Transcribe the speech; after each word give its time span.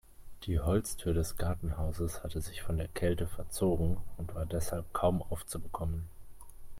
Die 0.45 0.59
Holztür 0.59 1.13
des 1.13 1.37
Gartenhauses 1.37 2.23
hatte 2.23 2.41
sich 2.41 2.63
von 2.63 2.75
der 2.79 2.87
Kälte 2.87 3.27
verzogen 3.27 3.97
und 4.17 4.33
war 4.33 4.47
deshalb 4.47 4.91
kaum 4.93 5.21
aufzubekommen. 5.21 6.05